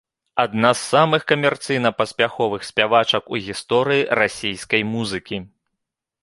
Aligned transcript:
Адна 0.43 0.69
з 0.77 0.81
самых 0.93 1.21
камерцыйна 1.31 1.91
паспяховых 1.99 2.65
спявачак 2.69 3.29
у 3.37 3.43
гісторыі 3.49 4.07
расійскай 4.23 4.81
музыкі. 4.95 5.37